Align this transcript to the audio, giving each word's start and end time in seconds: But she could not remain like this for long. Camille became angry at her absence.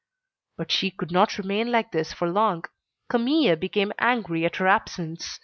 But 0.57 0.71
she 0.71 0.89
could 0.89 1.11
not 1.11 1.37
remain 1.37 1.71
like 1.71 1.91
this 1.91 2.11
for 2.11 2.27
long. 2.27 2.63
Camille 3.07 3.55
became 3.55 3.93
angry 3.99 4.45
at 4.45 4.55
her 4.55 4.65
absence. 4.67 5.37